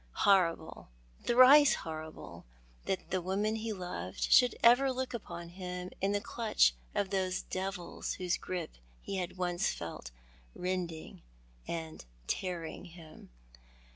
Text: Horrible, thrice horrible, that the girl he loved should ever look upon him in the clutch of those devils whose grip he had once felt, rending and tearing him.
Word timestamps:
Horrible, 0.25 0.87
thrice 1.25 1.75
horrible, 1.75 2.43
that 2.85 3.11
the 3.11 3.21
girl 3.21 3.43
he 3.53 3.71
loved 3.71 4.19
should 4.21 4.55
ever 4.63 4.91
look 4.91 5.13
upon 5.13 5.49
him 5.49 5.91
in 6.01 6.11
the 6.11 6.19
clutch 6.19 6.73
of 6.95 7.11
those 7.11 7.43
devils 7.43 8.13
whose 8.13 8.35
grip 8.35 8.77
he 9.03 9.17
had 9.17 9.37
once 9.37 9.69
felt, 9.71 10.09
rending 10.55 11.21
and 11.67 12.03
tearing 12.25 12.85
him. 12.85 13.29